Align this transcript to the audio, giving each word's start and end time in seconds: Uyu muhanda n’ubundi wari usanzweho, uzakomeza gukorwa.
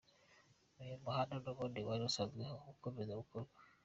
Uyu 0.81 0.95
muhanda 1.03 1.35
n’ubundi 1.43 1.79
wari 1.87 2.03
usanzweho, 2.09 2.53
uzakomeza 2.57 3.19
gukorwa. 3.21 3.55